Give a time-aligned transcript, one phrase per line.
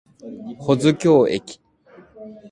[0.57, 1.59] 保津峡駅